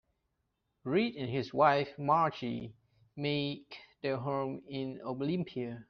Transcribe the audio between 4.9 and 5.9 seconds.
Olympia.